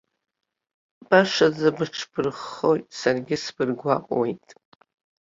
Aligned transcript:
Башаӡа 1.07 1.69
быҽбырххоит, 1.77 2.85
саргьы 2.99 3.35
сбыргәаҟуеит. 3.43 4.45